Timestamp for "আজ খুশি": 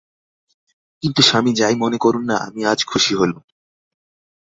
2.65-3.13